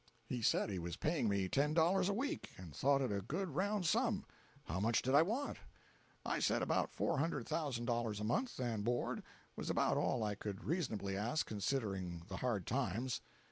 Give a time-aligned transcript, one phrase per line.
[0.25, 3.49] He said he was paying me ten dollars a week, and thought it a good
[3.49, 4.25] round sum.
[4.63, 5.59] How much did I want?
[6.25, 9.21] I said about four hundred thousand dollars a month, and board,
[9.55, 13.21] was about all I could reasonably ask, considering the hard times.